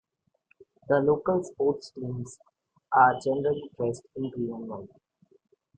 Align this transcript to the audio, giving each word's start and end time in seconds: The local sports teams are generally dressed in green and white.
The 0.89 0.95
local 0.99 1.43
sports 1.43 1.91
teams 1.91 2.39
are 2.91 3.19
generally 3.23 3.69
dressed 3.77 4.07
in 4.15 4.31
green 4.31 4.51
and 4.51 4.67
white. 4.67 4.89